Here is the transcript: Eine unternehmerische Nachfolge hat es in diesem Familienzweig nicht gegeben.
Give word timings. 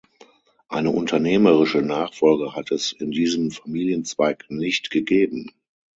Eine 0.67 0.89
unternehmerische 0.89 1.83
Nachfolge 1.83 2.55
hat 2.55 2.71
es 2.71 2.91
in 2.91 3.11
diesem 3.11 3.51
Familienzweig 3.51 4.45
nicht 4.49 4.89
gegeben. 4.89 5.51